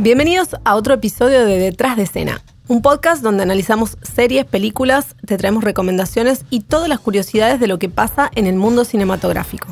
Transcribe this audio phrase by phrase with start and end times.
[0.00, 5.36] Bienvenidos a otro episodio de Detrás de Escena, un podcast donde analizamos series, películas, te
[5.36, 9.66] traemos recomendaciones y todas las curiosidades de lo que pasa en el mundo cinematográfico.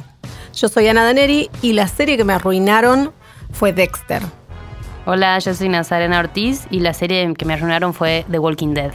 [0.52, 3.12] Yo soy Ana Daneri y la serie que me arruinaron
[3.52, 4.20] fue Dexter.
[5.04, 8.90] Hola, yo soy Nazarena Ortiz y la serie que me arruinaron fue The Walking Dead.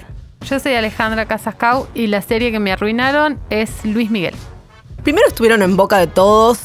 [0.46, 4.36] Yo soy Alejandra Casascau y la serie que me arruinaron es Luis Miguel.
[5.04, 6.60] Primero estuvieron en boca de todos,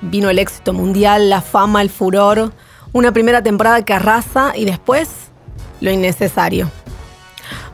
[0.00, 2.52] vino el éxito mundial, la fama, el furor,
[2.92, 5.08] una primera temporada que arrasa y después
[5.80, 6.70] lo innecesario.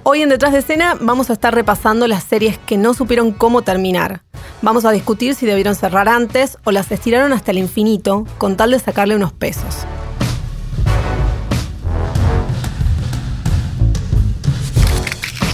[0.05, 3.63] Hoy en Detrás de Escena vamos a estar repasando las series que no supieron cómo
[3.63, 4.23] terminar.
[4.61, 8.73] Vamos a discutir si debieron cerrar antes o las estiraron hasta el infinito con tal
[8.73, 9.87] de sacarle unos pesos.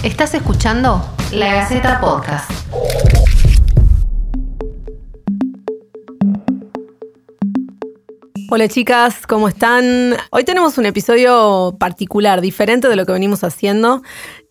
[0.03, 2.49] Estás escuchando La Gaceta Podcast.
[8.51, 10.17] Hola chicas, ¿cómo están?
[10.31, 14.01] Hoy tenemos un episodio particular, diferente de lo que venimos haciendo.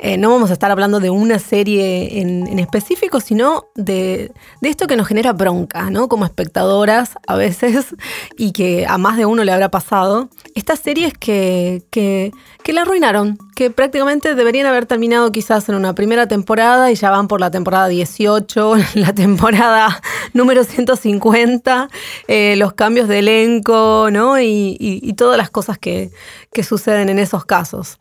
[0.00, 4.30] Eh, no vamos a estar hablando de una serie en, específico, sino de,
[4.62, 6.08] esto que nos genera bronca, ¿no?
[6.08, 7.96] Como espectadoras a veces,
[8.36, 10.28] y que a más de uno le habrá pasado.
[10.54, 12.30] Estas series que, que,
[12.62, 17.10] que la arruinaron, que prácticamente deberían haber terminado quizás en una primera temporada y ya
[17.10, 20.00] van por la temporada 18, la temporada
[20.32, 21.88] número 150,
[22.28, 24.40] eh, los cambios de elenco, ¿no?
[24.40, 26.12] Y, todas las cosas que,
[26.52, 27.98] que suceden en esos casos.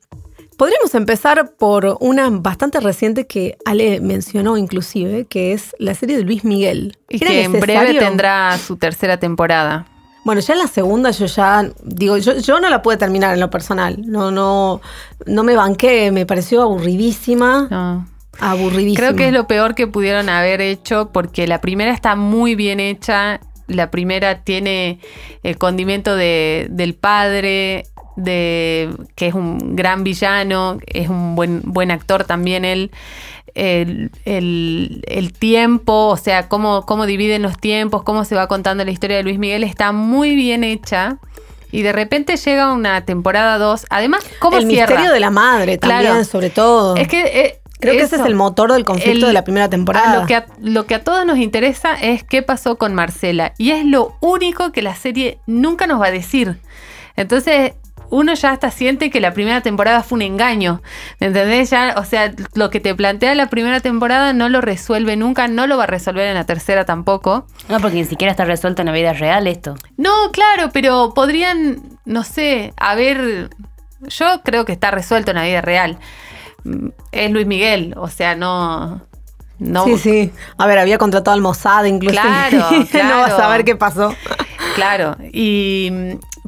[0.58, 6.24] Podríamos empezar por una bastante reciente que Ale mencionó inclusive, que es la serie de
[6.24, 6.98] Luis Miguel.
[7.10, 9.86] Y que en breve tendrá su tercera temporada.
[10.24, 13.40] Bueno, ya en la segunda yo ya, digo, yo, yo no la pude terminar en
[13.40, 14.02] lo personal.
[14.06, 14.82] No, no,
[15.28, 17.68] no me banqué, me pareció aburridísima.
[17.70, 18.08] No.
[18.40, 18.98] Aburridísima.
[18.98, 22.80] Creo que es lo peor que pudieron haber hecho porque la primera está muy bien
[22.80, 23.40] hecha.
[23.68, 25.00] La primera tiene
[25.44, 27.86] el condimento de, del padre,
[28.18, 32.92] de que es un gran villano, es un buen, buen actor también él.
[33.56, 38.92] El, el, tiempo, o sea, cómo, cómo dividen los tiempos, cómo se va contando la
[38.92, 41.18] historia de Luis Miguel, está muy bien hecha.
[41.72, 43.88] Y de repente llega una temporada 2.
[43.90, 46.96] Además, ¿cómo el misterio de la madre también, sobre todo.
[46.98, 50.22] Es que eh, Creo que ese es el motor del conflicto de la primera temporada.
[50.22, 53.54] lo, que a, lo que a todos nos interesa es qué pasó con Marcela.
[53.58, 56.58] Y es lo único que la serie nunca nos va a decir.
[57.16, 57.74] Entonces,
[58.10, 60.82] uno ya hasta siente que la primera temporada fue un engaño.
[61.20, 61.70] ¿Entendés?
[61.70, 65.68] Ya, o sea, lo que te plantea la primera temporada no lo resuelve nunca, no
[65.68, 67.46] lo va a resolver en la tercera tampoco.
[67.70, 69.76] No, porque ni siquiera está resuelto en la vida real esto.
[69.98, 73.50] No, claro, pero podrían, no sé, haber.
[74.02, 75.98] Yo creo que está resuelto en la vida real.
[76.64, 79.02] Mm, es Luis Miguel, o sea, no.
[79.60, 79.86] No.
[79.86, 80.32] Sí, sí.
[80.58, 82.14] A ver, había contratado al Mossad incluso.
[82.22, 83.10] Claro, claro.
[83.10, 84.14] no vas a saber qué pasó.
[84.76, 85.18] Claro.
[85.34, 85.92] Y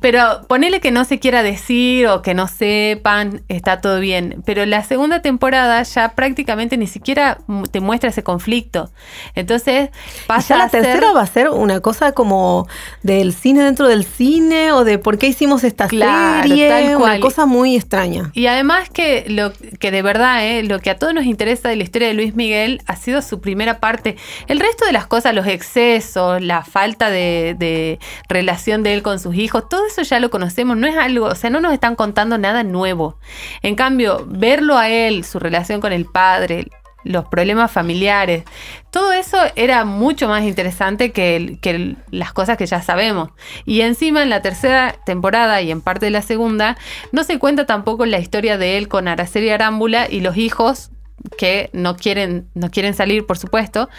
[0.01, 4.41] pero ponele que no se quiera decir o que no sepan, está todo bien.
[4.45, 7.39] Pero la segunda temporada ya prácticamente ni siquiera
[7.71, 8.91] te muestra ese conflicto.
[9.35, 9.89] Entonces,
[10.27, 12.67] pasa ya la tercera va a ser una cosa como
[13.03, 16.69] del cine dentro del cine o de por qué hicimos esta claro, serie.
[16.69, 17.11] Tal cual.
[17.17, 18.31] Una cosa muy extraña.
[18.33, 21.75] Y además que lo que de verdad, eh, lo que a todos nos interesa de
[21.75, 24.15] la historia de Luis Miguel ha sido su primera parte.
[24.47, 29.19] El resto de las cosas, los excesos, la falta de, de relación de él con
[29.19, 31.95] sus hijos, todo eso ya lo conocemos, no es algo, o sea, no nos están
[31.95, 33.17] contando nada nuevo.
[33.61, 36.67] En cambio, verlo a él, su relación con el padre,
[37.03, 38.43] los problemas familiares,
[38.91, 43.31] todo eso era mucho más interesante que, que, las cosas que ya sabemos.
[43.65, 46.77] Y encima en la tercera temporada y en parte de la segunda,
[47.11, 50.91] no se cuenta tampoco la historia de él con Araceli Arámbula y los hijos
[51.37, 53.89] que no quieren, no quieren salir, por supuesto,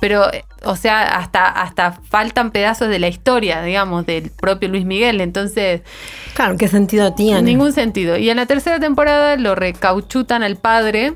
[0.00, 0.24] pero,
[0.64, 5.20] o sea, hasta, hasta faltan pedazos de la historia, digamos, del propio Luis Miguel.
[5.20, 5.82] Entonces.
[6.34, 7.42] Claro, ¿qué sentido tiene?
[7.42, 8.16] Ningún sentido.
[8.16, 11.14] Y en la tercera temporada lo recauchutan al padre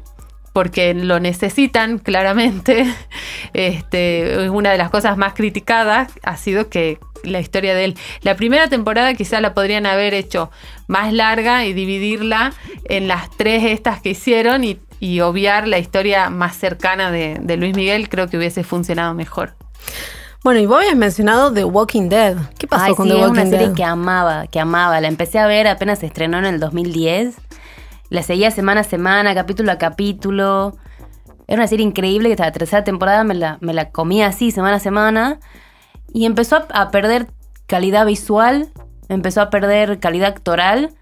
[0.52, 2.86] porque lo necesitan claramente.
[3.52, 7.96] Este, una de las cosas más criticadas ha sido que la historia de él.
[8.22, 10.52] La primera temporada quizá la podrían haber hecho
[10.86, 12.52] más larga y dividirla
[12.84, 17.74] en las tres estas que hicieron y y obviar la historia más cercana de, Luis
[17.74, 19.54] Miguel, creo que hubiese funcionado mejor.
[20.44, 22.36] Bueno, y vos habías mencionado The Walking Dead.
[22.58, 23.42] ¿Qué pasó con The Walking Dead?
[23.42, 25.00] Es una serie que amaba, que amaba.
[25.00, 27.34] La empecé a ver apenas se estrenó en el 2010.
[28.10, 30.76] La seguía semana a semana, capítulo a capítulo.
[31.46, 34.50] Era una serie increíble que hasta la tercera temporada me la, me la comía así,
[34.50, 35.40] semana a semana.
[36.12, 37.28] Y empezó a perder
[37.66, 38.68] calidad visual,
[39.08, 40.94] empezó a perder calidad actoral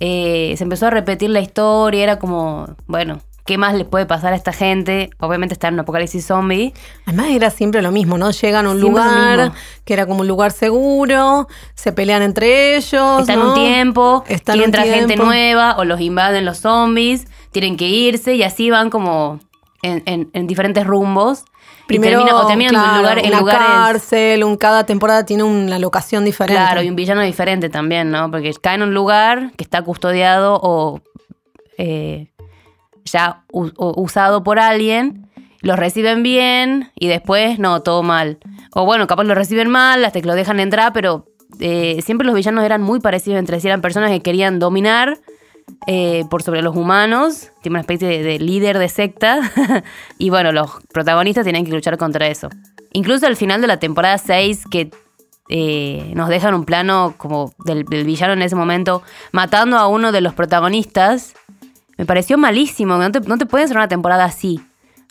[0.00, 4.34] eh, se empezó a repetir la historia, era como, bueno, qué más le puede pasar
[4.34, 5.08] a esta gente.
[5.18, 6.74] Obviamente está en un apocalipsis zombie.
[7.06, 8.30] Además era siempre lo mismo, ¿no?
[8.30, 9.52] Llegan a un Siempre lugar
[9.86, 13.20] que era como un lugar seguro, se pelean entre ellos.
[13.20, 13.48] Están ¿no?
[13.48, 18.34] un tiempo, Están y entra gente nueva o los invaden los zombies, tienen que irse
[18.34, 19.40] y así van como
[19.82, 21.44] en, en- en diferentes rumbos.
[21.84, 23.60] Y Primero, termina- o terminan en, claro, lugar- en una lugares.
[23.66, 26.60] cárcel, un, cada temporada tiene una locación diferente.
[26.62, 28.30] Claro, y un villano diferente también, ¿no?
[28.30, 31.00] Porque cae en un lugar que está custodiado o
[31.78, 32.30] eh,
[33.04, 35.28] ya u- o usado por alguien,
[35.62, 38.38] los reciben bien y después, no, todo mal.
[38.74, 41.26] O bueno, capaz lo reciben mal hasta que lo dejan entrar, pero
[41.60, 45.18] eh, siempre los villanos eran muy parecidos entre sí, eran personas que querían dominar
[45.86, 49.52] eh, por sobre los humanos, tiene una especie de, de líder de secta,
[50.18, 52.48] y bueno, los protagonistas tienen que luchar contra eso.
[52.92, 54.90] Incluso al final de la temporada 6, que
[55.50, 59.02] eh, nos dejan un plano como del, villano en ese momento,
[59.32, 61.34] matando a uno de los protagonistas,
[61.96, 64.60] me pareció malísimo, no te, no te pueden hacer una temporada así.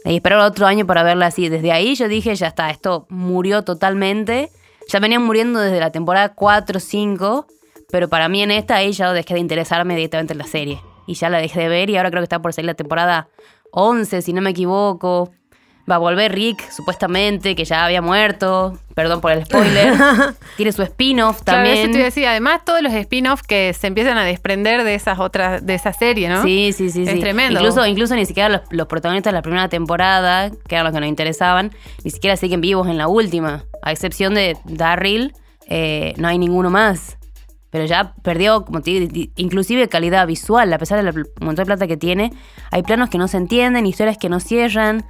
[0.06, 1.50] Y esperar otro año para verla así.
[1.50, 4.52] Desde ahí yo dije, ya está, esto murió totalmente.
[4.88, 7.48] Ya venían muriendo desde la temporada 4 5,
[7.92, 10.82] pero para mí en esta ahí ya dejé de interesarme directamente en la serie.
[11.06, 13.30] Y ya la dejé de ver y ahora creo que está por salir la temporada
[13.72, 15.32] 11, si no me equivoco.
[15.90, 18.78] Va a volver Rick, supuestamente, que ya había muerto.
[18.94, 19.94] Perdón por el spoiler.
[20.58, 21.92] Tiene su spin-off Claro, eso también.
[21.94, 22.28] te iba a decir.
[22.28, 26.28] Además, todos los spin-offs que se empiezan a desprender de esas otras, de esa serie,
[26.28, 26.44] ¿no?
[26.44, 27.04] Sí, sí, sí.
[27.04, 27.20] Es sí.
[27.22, 27.58] tremendo.
[27.62, 31.00] Incluso, incluso ni siquiera los, los protagonistas de la primera temporada, que eran los que
[31.00, 31.72] nos interesaban,
[32.04, 33.64] ni siquiera siguen vivos en la última.
[33.82, 35.34] A excepción de Darryl,
[35.70, 37.18] eh, no hay ninguno más.
[37.70, 38.82] Pero ya perdió, como
[39.36, 42.32] inclusive calidad visual, a pesar del montón de plata que tiene.
[42.72, 45.06] Hay planos que no se entienden, historias que no cierran.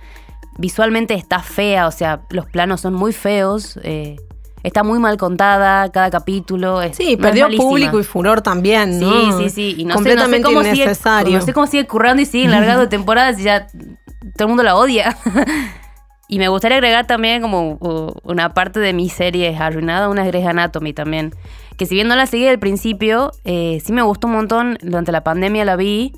[0.57, 3.79] Visualmente está fea, o sea, los planos son muy feos.
[3.83, 4.15] eh,
[4.63, 6.81] está muy mal contada cada capítulo.
[6.81, 9.37] es- Sí, no, perdió público y furor también, Sí, ¿no?
[9.37, 9.75] sí, sí.
[9.77, 11.27] Y no sé, Completamente no sé cómo innecesario.
[11.27, 14.63] Sigue, no sé cómo sigue currando y sigue largando temporadas y ya todo el mundo
[14.63, 15.15] la odia.
[16.27, 17.77] y me gustaría agregar también como
[18.23, 21.33] una parte de mi serie arruinada, una Grey's Anatomy también.
[21.77, 24.77] Que si bien no la seguí al principio, eh, sí me gustó un montón.
[24.81, 26.13] Durante la pandemia la vi.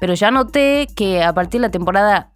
[0.00, 2.30] Pero ya noté que a partir de la temporada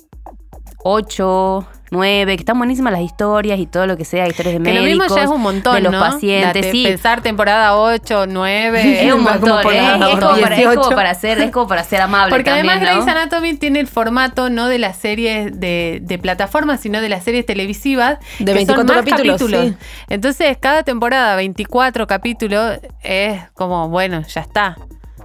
[0.85, 4.75] 8, 9, que están buenísimas las historias y todo lo que sea, historias de Que
[4.75, 6.01] lo médicos, mismo ya es un montón, de los ¿no?
[6.01, 6.85] pacientes, Date- sí.
[6.85, 9.01] Pensar temporada 8, 9.
[9.09, 10.81] Es un como montón, por es, como para, es 18.
[10.81, 13.03] como para ser, es como para ser amable Porque también, además ¿no?
[13.03, 17.25] Grey's Anatomy tiene el formato no de las series de, de plataformas, sino de las
[17.25, 18.19] series televisivas.
[18.39, 19.75] De que son 24 más capítulos, sí.
[20.09, 24.77] Entonces, cada temporada, 24 capítulos, es como, bueno, ya está.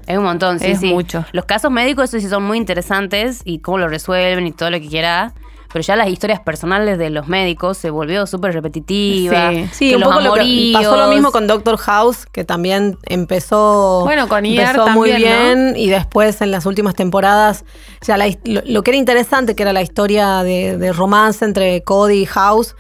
[0.06, 0.88] Es un montón, sí, Es sí.
[0.94, 1.26] mucho.
[1.32, 4.80] Los casos médicos, esos sí son muy interesantes y cómo lo resuelven y todo lo
[4.82, 5.32] que quiera.
[5.74, 9.50] Pero ya las historias personales de los médicos se volvió súper repetitiva.
[9.52, 9.70] Sí.
[9.74, 10.82] Sí, que un los poco lo que amoríos.
[10.84, 15.90] pasó lo mismo con Doctor House, que también empezó, Bueno, con empezó muy bien y
[15.90, 17.66] después en las últimas temporadas
[18.06, 21.82] ya la lo, lo que era interesante, que era la historia de, de romance entre
[21.84, 22.76] Cody y House,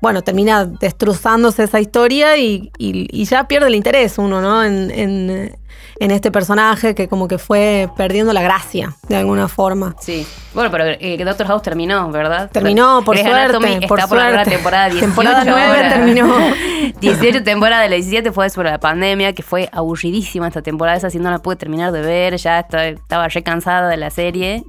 [0.00, 4.64] bueno, termina destrozándose esa historia y, y- y ya pierde el interés uno, ¿no?
[4.64, 5.56] En, en-
[5.98, 9.94] en este personaje que como que fue perdiendo la gracia de alguna forma.
[10.00, 10.26] Sí.
[10.54, 12.50] Bueno, pero eh, que Doctor House terminó, ¿verdad?
[12.50, 14.50] Terminó, por Grey's suerte, Anatomy por está por la suerte.
[14.50, 15.88] temporada 18 Temporada nueve ahora.
[15.88, 16.34] terminó.
[17.00, 20.96] 18 temporada de la 17 fue sobre la pandemia, que fue aburridísima esta temporada.
[20.96, 24.10] Esa sí no la pude terminar de ver, ya está- estaba re cansada de la
[24.10, 24.64] serie.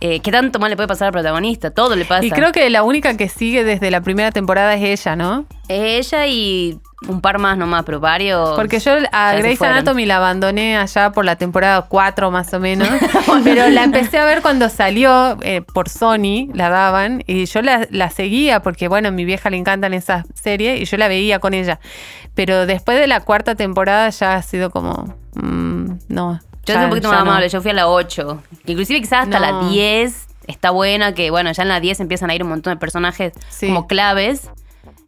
[0.00, 1.70] Eh, ¿Qué tanto mal le puede pasar al protagonista?
[1.70, 2.24] Todo le pasa.
[2.24, 5.46] Y creo que la única que sigue desde la primera temporada es ella, ¿no?
[5.68, 8.56] Es ella y un par más nomás, pero varios.
[8.56, 9.60] Porque yo a Grey's.
[9.60, 12.88] Anatomy la abandoné allá por la temporada 4 más o menos.
[13.44, 17.22] pero la empecé a ver cuando salió eh, por Sony, la daban.
[17.26, 20.84] Y yo la, la seguía porque, bueno, a mi vieja le encantan esas series y
[20.86, 21.80] yo la veía con ella.
[22.34, 25.14] Pero después de la cuarta temporada ya ha sido como...
[25.34, 26.40] mm, no.
[26.64, 27.30] Yo ya- soy un poquito más no.
[27.30, 28.42] amable, yo fui a la 8.
[28.66, 29.62] Inclusive quizás hasta No.
[29.62, 32.72] la 10 está buena, que bueno, ya en la 10 empiezan a ir un montón
[32.72, 33.66] de personajes Sí.
[33.68, 34.50] como claves.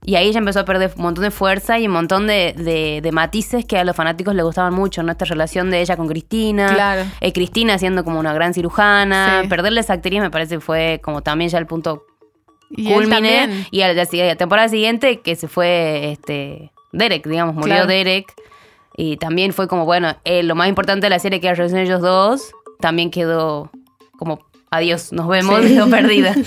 [0.08, 3.00] Y ahí ya empezó a perder un montón de fuerza y un montón de, de-
[3.02, 5.12] de matices que a los fanáticos les gustaban mucho, ¿no?
[5.12, 6.72] Esta relación de ella con Cristina.
[6.72, 7.02] Claro.
[7.20, 9.40] Eh, Cristina siendo como una gran cirujana.
[9.42, 9.48] Sí.
[9.48, 12.04] Perderle esa actriz me parece que fue como también ya el punto
[12.70, 13.66] Y culmine.
[13.70, 17.88] Y a la, a la temporada siguiente que se fue este Derek, digamos, murió Claro.
[17.88, 18.32] Derek.
[18.96, 21.56] Y también fue como, bueno, eh, lo más importante de la serie que era la
[21.58, 23.70] relación de ellos dos, también quedó
[24.18, 25.68] como, adiós, nos vemos, Sí.
[25.74, 26.34] quedó perdida.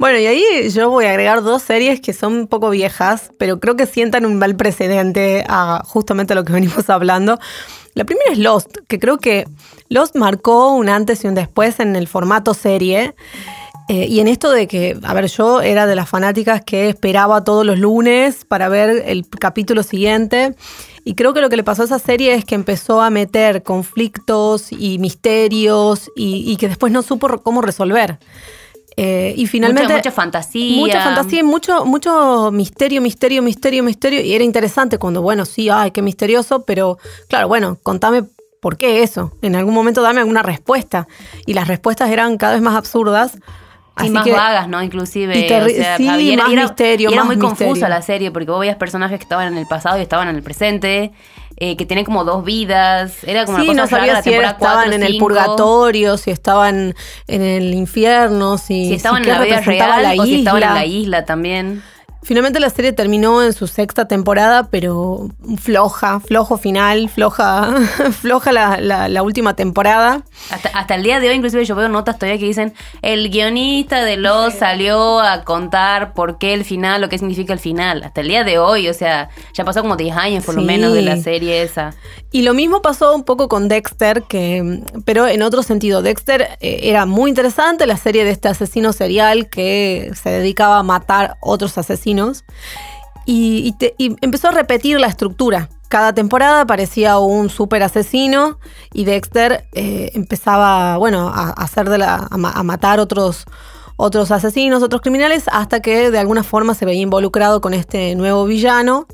[0.00, 3.60] Bueno, y ahí yo voy a agregar dos series que son un poco viejas, pero
[3.60, 7.38] creo que sientan un mal precedente a justamente lo que venimos hablando.
[7.92, 9.46] La primera es Lost, que creo que
[9.90, 13.14] Lost marcó un antes y un después en el formato serie.
[13.90, 17.44] Eh, y en esto de que, a ver, yo era de las fanáticas que esperaba
[17.44, 20.54] todos los lunes para ver el capítulo siguiente.
[21.04, 23.62] Y creo que lo que le pasó a esa serie es que empezó a meter
[23.62, 28.18] conflictos y misterios y, que después no supo cómo resolver.
[28.96, 29.84] Eh, y finalmente.
[29.84, 30.76] Mucha, mucha, fantasía.
[30.76, 34.20] Mucha fantasía y mucho, mucho misterio, misterio, misterio, misterio.
[34.20, 38.24] Y era interesante cuando, bueno, sí, ay, qué misterioso, pero claro, bueno, contame
[38.60, 39.32] por qué eso.
[39.42, 41.08] En algún momento dame alguna respuesta.
[41.46, 43.38] Y las respuestas eran cada vez más absurdas.
[44.02, 44.82] Y más vagas, ¿no?
[44.82, 45.38] Inclusive.
[45.38, 49.18] Y o sea, sí, más misterio, era muy confusa la serie porque vos veías personajes
[49.18, 51.12] que estaban en el pasado y estaban en el presente.
[51.62, 53.22] Eh, que tienen como dos vidas.
[53.22, 56.94] Era como sí, una cosa no sabía si estaban en el purgatorio, si estaban
[57.26, 60.86] en el infierno, si, si estaban en la vida real o si estaban en la
[60.86, 61.82] isla también.
[62.22, 67.74] Finalmente la serie terminó en su sexta temporada, pero floja, flojo final, floja,
[68.20, 70.22] floja la, última temporada.
[70.50, 74.18] Hasta, el día de hoy, inclusive yo veo notas todavía que dicen, el guionista de
[74.18, 78.02] Los salió a contar por qué el final, lo que significa el final.
[78.02, 80.92] Hasta el día de hoy, o sea, ya pasó como 10 años por lo menos
[80.92, 81.94] de la serie esa.
[82.32, 86.02] Y lo mismo pasó un poco con Dexter, que, pero en otro sentido.
[86.02, 90.82] Dexter eh, era muy interesante, la serie de este asesino serial que se dedicaba a
[90.82, 92.09] matar otros asesinos
[93.26, 93.74] y,
[94.20, 95.68] empezó a repetir la estructura.
[95.88, 98.58] Cada temporada aparecía un super asesino
[98.92, 103.44] y Dexter eh, empezaba, bueno, a, hacer de la, a, matar otros,
[103.96, 108.44] otros asesinos, otros criminales, hasta que de alguna forma se veía involucrado con este nuevo
[108.44, 109.06] villano.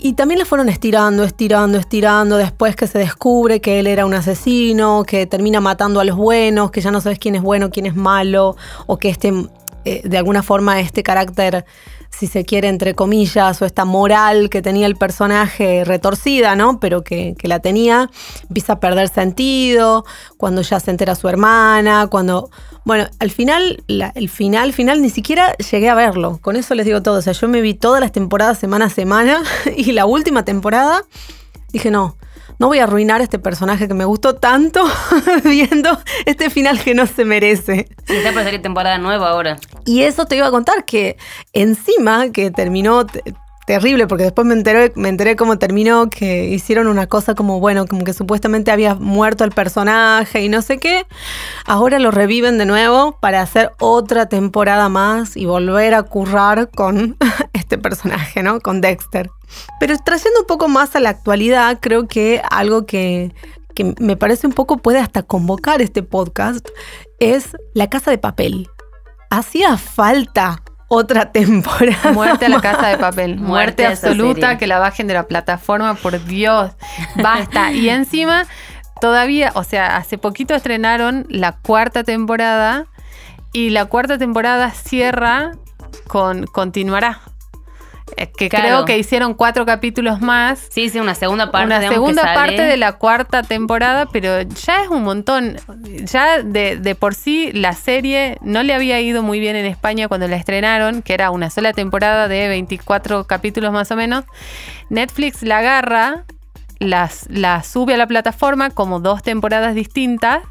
[0.00, 4.14] Y también le fueron estirando, estirando, estirando, después que se descubre que él era un
[4.14, 7.84] asesino, que termina matando a los buenos, que ya no sabes quién es bueno, quién
[7.84, 9.32] es malo, o que este,
[9.84, 11.64] eh, de alguna forma este carácter
[12.10, 16.80] si se quiere, entre comillas, o esta moral que tenía el personaje retorcida, ¿no?
[16.80, 18.10] Pero que, la tenía,
[18.48, 20.04] empieza a perder sentido,
[20.36, 22.50] cuando ya se entera su hermana, cuando...
[22.84, 26.38] Bueno, al final, el final, final, ni siquiera llegué a verlo.
[26.40, 27.18] Con eso les digo todo.
[27.18, 29.42] O sea, yo me vi todas las temporadas semana a semana
[29.76, 31.04] y la última temporada
[31.70, 32.16] dije, no,
[32.58, 34.84] no voy a arruinar este personaje que me gustó tanto
[35.44, 37.88] viendo este final que no se merece.
[38.08, 39.58] Y está por salir temporada nueva ahora.
[39.84, 41.16] Y eso te iba a contar que
[41.52, 43.06] encima que terminó
[43.68, 47.86] terrible, porque después me enteré, me enteré cómo terminó, que hicieron una cosa como, bueno,
[47.86, 51.04] como que supuestamente había muerto el personaje y no sé qué.
[51.66, 57.18] Ahora lo reviven de nuevo para hacer otra temporada más y volver a currar con
[57.52, 58.58] este personaje, ¿no?
[58.60, 59.28] Con Dexter.
[59.78, 63.34] Pero trayendo un poco más a la actualidad, creo que algo que,
[63.74, 66.66] que me parece un poco puede hasta convocar este podcast
[67.18, 68.70] es La Casa de Papel.
[69.28, 72.12] Hacía falta otra temporada.
[72.12, 73.36] Muerte a la casa de papel.
[73.36, 76.72] Muerte, absoluta, que la bajen de la plataforma, por Dios.
[77.16, 77.72] Basta.
[77.72, 78.46] y encima,
[79.00, 82.86] todavía, o sea, hace poquito estrenaron la cuarta temporada
[83.52, 85.52] y la cuarta temporada cierra
[86.06, 87.20] con Continuará
[88.26, 90.66] que creo que hicieron cuatro capítulos más.
[90.70, 91.66] Sí, sí, una segunda parte.
[91.66, 95.56] Una segunda parte de la cuarta temporada, pero ya es un montón.
[96.04, 100.08] Ya de, de, por sí la serie no le había ido muy bien en España
[100.08, 104.24] cuando la estrenaron, que era una sola temporada de 24 capítulos más o menos.
[104.90, 106.24] Netflix la agarra,
[106.78, 110.42] las, la sube a la plataforma como dos temporadas distintas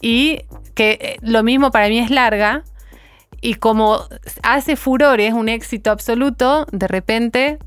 [0.00, 0.42] y
[0.74, 2.62] que eh, lo mismo para mí es larga
[3.40, 4.02] y como
[4.42, 7.58] hace furor, es un éxito absoluto, de repente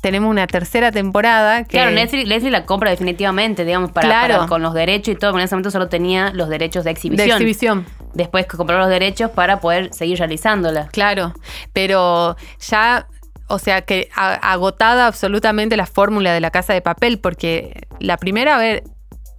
[0.00, 1.64] tenemos una tercera temporada.
[1.64, 1.70] Que...
[1.70, 5.70] Claro, Netflix, la compra definitivamente, digamos, para, con los derechos y todo, en ese momento
[5.70, 7.28] solo tenía los derechos de exhibición.
[7.28, 7.86] De exhibición.
[8.14, 10.88] Después compró los derechos para poder seguir realizándola.
[10.88, 11.34] Claro,
[11.72, 13.06] pero ya
[13.46, 18.54] o sea que agotada absolutamente la fórmula de la casa de papel, porque la primera,
[18.54, 18.84] a ver,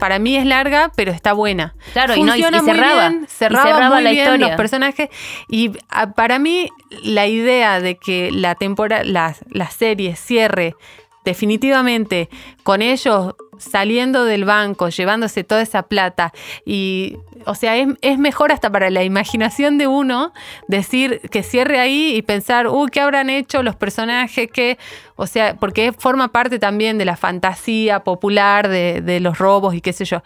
[0.02, 1.76] para mí es larga, pero está buena.
[1.94, 4.48] Claro, y, no, y, cerraba, cerraba, la historia.
[4.48, 5.10] los personajes.
[5.48, 6.72] Y ah, para mí,
[7.04, 10.76] la idea de que la temporada, la, la serie cierre
[11.24, 12.30] definitivamente
[12.64, 16.34] con ellos saliendo del banco, llevándose toda esa plata
[16.66, 20.34] y, o sea, es, mejor hasta para la imaginación de uno
[20.68, 24.50] decir que cierre ahí y pensar, uy, ¿qué habrán hecho los personajes?
[24.52, 24.78] que
[25.16, 29.94] O sea, porque forma parte también de la fantasía popular de, los robos y qué
[29.94, 30.24] sé yo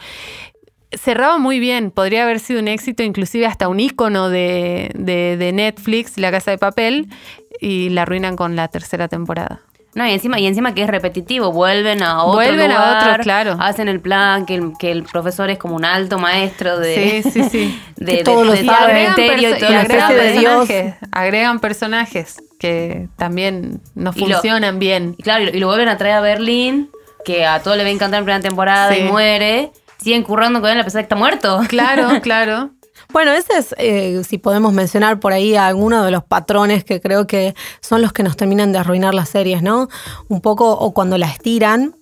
[0.93, 6.17] cerraba muy bien, podría haber sido un éxito, inclusive hasta un icono de, de, Netflix,
[6.17, 7.09] La Casa de Papel,
[7.59, 9.64] y la arruinan con la tercera temporada.
[9.95, 13.55] No, y encima, y encima que es repetitivo, vuelven a otro Vuelven a otro, claro.
[13.59, 17.23] Hacen el plan, que el, que el profesor es como un alto maestro de...
[17.23, 17.81] Sí, sí, sí.
[17.95, 25.15] De, todos los agregan, y todo agregan personajes, agregan personajes que también no funcionan bien.
[25.17, 26.89] Y claro, y lo vuelven a traer a Berlín,
[27.23, 29.71] que a todos le va a encantar en primera temporada y muere.
[29.97, 31.61] Siguen currando con él a pesar de que está muerto.
[31.69, 32.71] Claro, claro.
[33.11, 37.27] Bueno, ese es, eh, si podemos mencionar por ahí algunos de los patrones que creo
[37.27, 39.89] que son los que nos terminan de arruinar las series, ¿no?
[40.27, 41.95] Un poco, o cuando la estiran,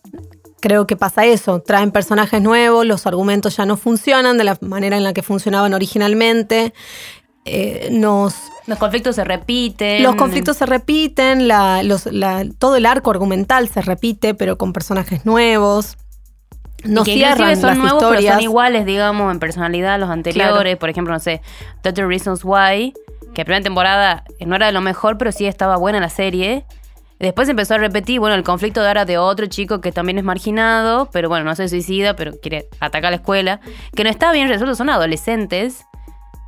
[0.59, 4.95] creo que pasa eso, traen personajes nuevos, los argumentos ya no funcionan de la manera
[4.95, 6.73] en la que funcionaban originalmente,
[7.45, 8.35] eh, nos...
[8.65, 10.01] Los conflictos se repiten.
[10.03, 14.71] Los conflictos se repiten, la, los, la, todo el arco argumental se repite, pero con
[14.71, 15.97] personajes nuevos.
[16.83, 18.35] No y que inclusive son las nuevos, pero historias.
[18.35, 20.77] son iguales, digamos, en personalidad a los anteriores.
[20.77, 21.41] Por ejemplo, no sé,
[21.81, 22.93] 30 Reasons Why,
[23.33, 26.65] que la primera temporada no era de lo mejor, pero sí estaba buena la serie.
[27.19, 30.25] Después empezó a repetir, bueno, el conflicto de ahora de otro chico que también es
[30.25, 33.61] marginado, pero bueno, no se suicida, pero quiere atacar la escuela.
[33.95, 35.85] Que no está bien resuelto, son adolescentes.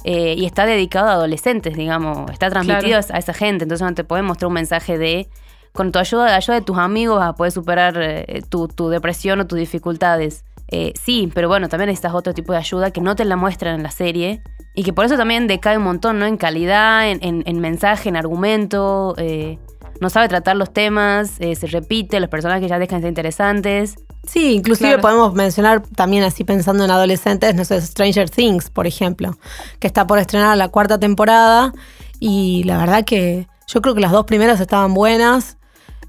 [0.03, 2.29] eh, y está dedicado a adolescentes, digamos.
[2.29, 3.63] Está transmitido a esa gente.
[3.63, 5.29] Entonces no te puede mostrar un mensaje de
[5.75, 8.89] con tu ayuda, la ayuda de tus amigos vas a poder superar eh, tu, tu
[8.89, 10.43] depresión o tus dificultades.
[10.69, 13.75] Eh, sí, pero bueno, también necesitas otro tipo de ayuda que no te la muestran
[13.75, 14.41] en la serie
[14.73, 16.25] y que por eso también decae un montón, ¿no?
[16.25, 19.13] En calidad, en, en- en mensaje, en argumento.
[19.17, 19.59] eh,
[20.01, 23.95] no sabe tratar los temas, se repite, los personajes ya dejan de ser interesantes.
[24.27, 25.01] Sí, inclusive Claro.
[25.01, 29.37] podemos mencionar también así pensando en adolescentes, no sé, Stranger Things, por ejemplo,
[29.79, 31.71] que está por estrenar la cuarta temporada
[32.19, 35.57] y la verdad que yo creo que las dos primeras estaban buenas,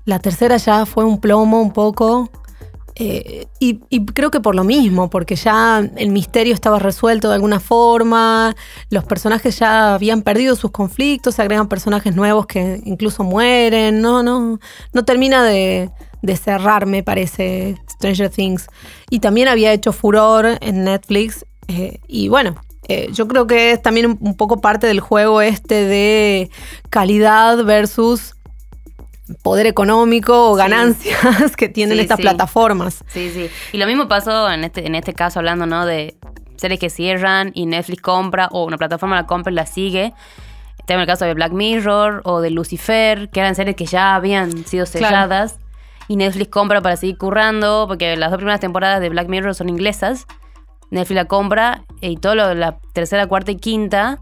[0.06, 2.30] la tercera ya fue un plomo un poco
[2.98, 7.60] eh, y, creo que por lo mismo, porque ya el misterio estaba resuelto de alguna
[7.60, 8.56] forma,
[8.88, 14.22] los personajes ya habían perdido sus conflictos, se agregan personajes nuevos que incluso mueren, no,
[14.22, 14.58] no,
[14.94, 15.90] no termina de,
[16.22, 18.66] de cerrar, me parece, Stranger Things.
[19.10, 21.44] Y también había hecho furor en Netflix.
[21.68, 22.56] eh, y bueno,
[22.88, 26.50] eh, yo creo que es también un poco parte del juego este de
[26.88, 28.35] calidad versus
[29.42, 30.62] poder económico o Sí.
[30.62, 32.22] ganancias que tienen Sí, estas sí.
[32.22, 33.04] plataformas.
[33.08, 33.48] Sí, sí.
[33.72, 35.84] Y lo mismo pasó en este, en este caso, hablando, ¿no?
[35.86, 36.16] De
[36.56, 40.14] series que cierran y Netflix compra o una plataforma la compra y la sigue.
[40.86, 44.64] Tengo el caso de Black Mirror o de Lucifer, que eran series que ya habían
[44.66, 45.06] sido Claro.
[45.06, 45.58] selladas.
[46.08, 49.68] Y Netflix compra para seguir currando, porque las dos primeras temporadas de Black Mirror son
[49.68, 50.26] inglesas.
[50.92, 54.20] Netflix la compra y todo lo de la tercera, cuarta y quinta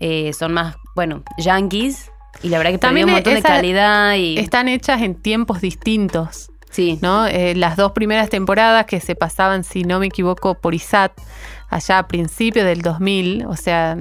[0.00, 2.10] eh, son más, bueno, yankees.
[2.42, 4.38] Y la verdad que también un montón de calidad y...
[4.38, 6.50] Están hechas en tiempos distintos.
[6.70, 6.98] sí.
[7.02, 7.26] ¿no?
[7.26, 11.12] Eh, las dos primeras temporadas que se pasaban, si no me equivoco, por ISAT,
[11.70, 13.96] allá a principios del 2000, o sea,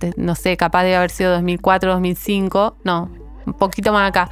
[0.00, 3.10] de- no sé, capaz de haber sido 2004, 2005, no,
[3.46, 4.30] un poquito más acá.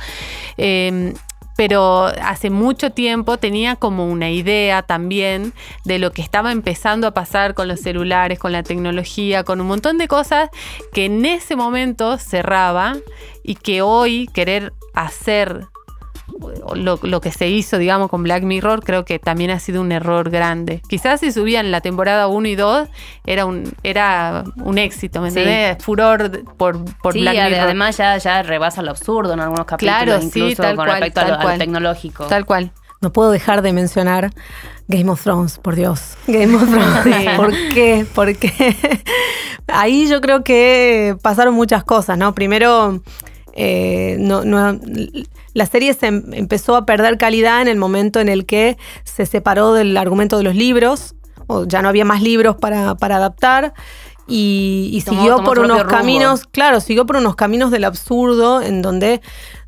[0.57, 1.13] Eh,
[1.59, 5.53] pero hace mucho tiempo tenía como una idea también
[5.85, 9.67] de lo que estaba empezando a pasar con los celulares, con la tecnología, con un
[9.67, 10.51] montón de cosas
[10.93, 12.97] que en ese momento cerraba
[13.43, 15.67] y que hoy querer hacer
[16.75, 19.91] lo, lo que se hizo, digamos, con Black Mirror, creo que también ha sido un
[19.93, 20.81] error grande.
[20.89, 22.89] Quizás si subían la temporada 1 y 2,
[23.27, 25.41] era un, era un éxito, ¿me Sí.
[25.41, 25.85] entendés?
[25.85, 27.61] Furor por, por sí, Black ade- Mirror.
[27.65, 31.01] además ya, ya rebasa lo absurdo en algunos capítulos, Claro, sí, incluso tal con cual,
[31.01, 32.25] respecto a lo, tal a lo tecnológico.
[32.27, 32.71] Tal cual.
[33.01, 34.31] No puedo dejar de mencionar
[34.89, 36.17] Game of Thrones, por Dios.
[36.27, 37.05] Game of Thrones.
[37.05, 37.27] Sí.
[37.37, 38.07] ¿Por qué?
[38.15, 38.51] Porque
[39.69, 42.35] ahí yo creo que pasaron muchas cosas, ¿no?
[42.35, 43.01] Primero,
[43.61, 44.79] eh, no, no-
[45.55, 49.27] la serie se em- empezó a perder calidad en el momento en el que se
[49.27, 51.17] separó del argumento de los libros,
[51.49, 53.75] o ya no había más libros para, para adaptar.
[54.29, 55.91] Y, y Tomó- siguió tomó por unos rumbo.
[55.91, 59.23] caminos, claro, siguió por unos caminos del absurdo en donde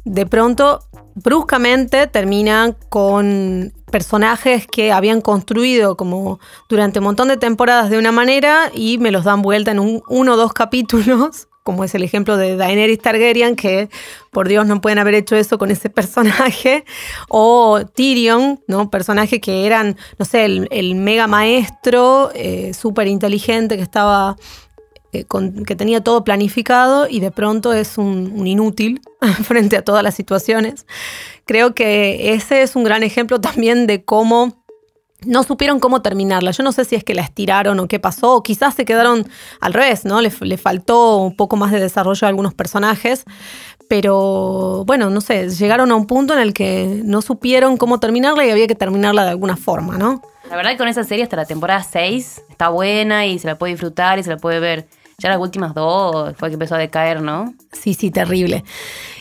[0.05, 0.81] de pronto,
[1.15, 8.13] bruscamente, terminan con personajes que habían construido como durante un montón de temporadas de una
[8.13, 12.03] manera y me los dan vuelta en un, uno o dos capítulos, como es el
[12.03, 13.89] ejemplo de Daenerys Targaryen, que
[14.33, 16.85] por Dios no pueden haber hecho eso con ese personaje,
[17.29, 18.91] o Tyrion, ¿no?
[18.91, 24.37] Personaje que eran, no sé, el, mega maestro, eh, súper inteligente, que estaba
[25.13, 25.27] eh,
[25.65, 29.01] que tenía todo planificado y de pronto es un inútil
[29.45, 30.87] frente a todas las situaciones.
[31.47, 34.60] Creo que ese es un gran ejemplo también de cómo
[35.27, 36.51] no supieron cómo terminarla.
[36.51, 39.27] Yo no sé si es que la estiraron o qué pasó, o quizás se quedaron
[39.61, 40.21] al revés, ¿no?
[40.21, 43.25] Le, le faltó un poco más de desarrollo a algunos personajes,
[43.89, 48.47] pero bueno, no sé, llegaron a un punto en el que no supieron cómo terminarla
[48.47, 50.23] y había que terminarla de alguna forma, ¿no?
[50.49, 53.59] La verdad que con esa serie hasta la temporada 6 está buena y se la
[53.59, 54.87] puede disfrutar y se la puede ver.
[55.21, 57.55] Ya las últimas dos fue que empezó a decaer, ¿no?
[57.73, 58.65] Sí, sí, terrible.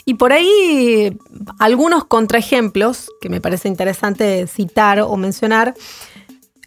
[0.06, 1.16] Y por ahí
[1.60, 5.74] algunos contraejemplos que me parece interesante citar o mencionar.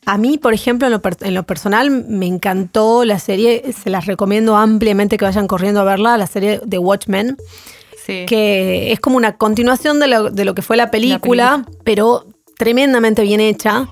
[0.04, 3.88] A mí, por ejemplo, en lo, per- en lo personal me encantó la serie, se
[3.88, 7.36] las recomiendo ampliamente que vayan corriendo a verla, la serie de Watchmen,
[8.04, 8.26] Sí.
[8.26, 12.26] que es como una continuación de lo, de lo que fue la película, pero
[12.58, 13.88] tremendamente bien hecha.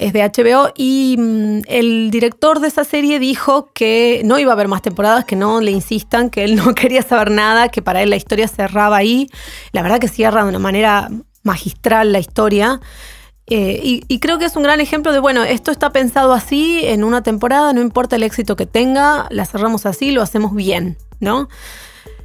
[0.00, 4.54] Es de HBO y mm, el director de esa serie dijo que no iba a
[4.54, 8.02] haber más temporadas, que no le insistan, que él no quería saber nada, que para
[8.02, 9.28] él la historia cerraba ahí.
[9.72, 11.10] La verdad que cierra de una manera
[11.42, 12.80] magistral la historia.
[13.46, 16.82] Eh, y, y creo que es un gran ejemplo de, bueno, esto está pensado así
[16.84, 20.96] en una temporada, no importa el éxito que tenga, la cerramos así, lo hacemos bien,
[21.18, 21.48] ¿no?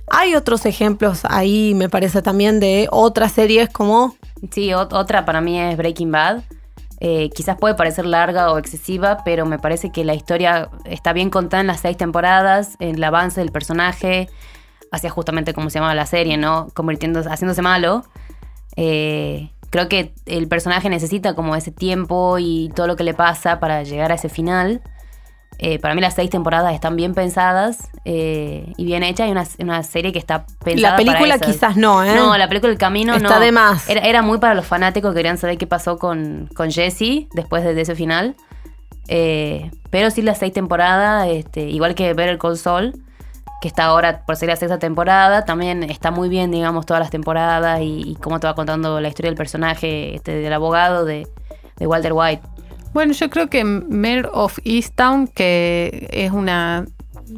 [0.08, 4.16] Hay otros ejemplos ahí, me parece también, de otras series como
[4.52, 6.44] Sí, ot- otra para mí es Breaking Bad.
[7.00, 11.30] Eh, quizás puede parecer larga o excesiva, pero me parece que la historia está bien
[11.30, 14.30] contada en las seis temporadas, en el avance del personaje,
[14.92, 16.68] hacia justamente como se llamaba la serie, ¿no?
[17.30, 18.06] Haciéndose malo.
[18.78, 23.60] Eh, creo que el personaje necesita como ese tiempo y todo lo que le pasa
[23.60, 24.82] para llegar a ese final.
[25.58, 29.28] Eh, para mí las seis temporadas están bien pensadas eh, y bien hechas.
[29.28, 32.16] Y una, una serie que está pensada La película para quizás no, ¿eh?
[32.16, 33.40] No, la película El Camino Está no.
[33.40, 33.90] de más.
[33.90, 37.64] Era, era muy para los fanáticos que querían saber qué pasó con, con Jesse después
[37.64, 38.36] de, de ese final.
[39.08, 42.94] Eh, pero sí las seis temporadas, este, igual que Better Call Saul,
[43.62, 47.12] que está ahora por ser la sexta temporada, también está muy bien, digamos, todas las
[47.12, 51.28] temporadas y, y cómo te va contando la historia del personaje, este, del abogado de,
[51.78, 52.42] de Walter White.
[52.96, 56.86] Bueno, yo creo que Mayor of Easttown, que es una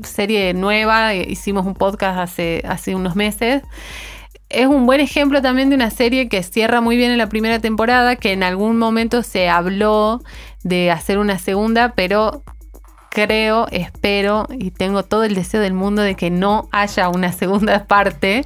[0.04, 3.64] serie nueva, eh, hicimos un podcast hace, hace unos meses,
[4.50, 7.58] es un buen ejemplo también de una serie que cierra muy bien en la primera
[7.58, 10.22] temporada, que en algún momento se habló
[10.64, 12.44] de hacer una segunda, pero
[13.26, 17.86] creo, espero y tengo todo el deseo del mundo de que no haya una segunda
[17.88, 18.46] parte,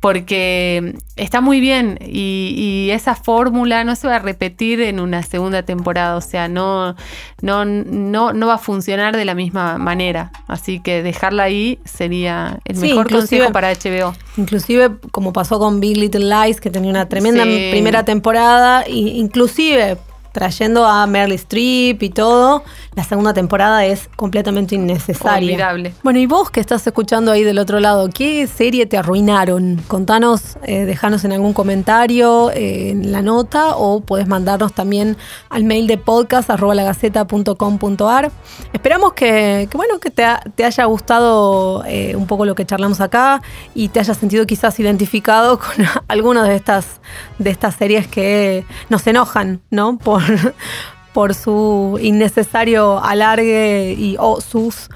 [0.00, 5.22] porque está muy bien y, y esa fórmula no se va a repetir en una
[5.22, 6.96] segunda temporada, o sea, no,
[7.40, 10.32] no, no, no va a funcionar de la misma manera.
[10.48, 14.14] Así que dejarla ahí sería el Sí, mejor consejo para HBO.
[14.36, 17.68] Inclusive, como pasó con Big Little Lies, que tenía una tremenda Sí.
[17.70, 19.98] primera temporada, e inclusive
[20.32, 22.62] trayendo a Meryl Streep y todo,
[22.94, 25.52] la segunda temporada es completamente innecesaria.
[25.54, 25.94] Olvidable.
[26.02, 29.80] Bueno, y vos que estás escuchando ahí del otro lado, ¿qué serie te arruinaron?
[29.88, 35.16] Contanos, eh, dejanos en algún comentario, eh, en la nota, o puedes mandarnos también
[35.50, 38.30] al mail de podcast arroba lagaceta.com.ar.
[38.72, 42.64] Esperamos que, que, bueno, que te, ha- te haya gustado eh, un poco lo que
[42.66, 43.42] charlamos acá
[43.74, 47.00] y te hayas sentido quizás identificado con algunas de estas,
[47.38, 49.98] de estas series que nos enojan, ¿no?
[49.98, 50.21] Por,
[51.12, 54.88] por su innecesario alargue y o sus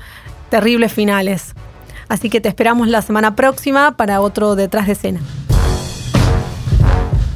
[0.49, 1.55] terribles finales.
[2.09, 5.21] Así que te esperamos la semana próxima para otro detrás de escena.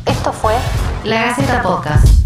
[0.07, 0.55] Esto fue
[1.05, 2.20] La Gaceta Podcast.